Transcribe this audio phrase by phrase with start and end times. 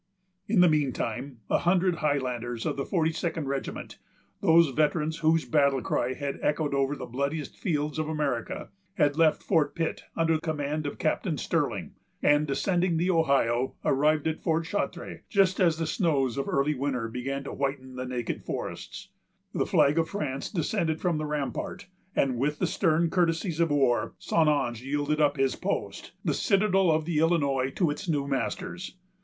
[0.47, 3.99] In the mean time, a hundred Highlanders of the 42d Regiment,
[4.41, 9.43] those veterans whose battle cry had echoed over the bloodiest fields of America, had left
[9.43, 11.93] Fort Pitt under command of Captain Sterling,
[12.23, 17.07] and, descending the Ohio, arrived at Fort Chartres just as the snows of early winter
[17.07, 19.09] began to whiten the naked forests.
[19.53, 24.15] The flag of France descended from the rampart; and with the stern courtesies of war,
[24.17, 24.49] St.
[24.49, 28.95] Ange yielded up his post, the citadel of the Illinois, to its new masters.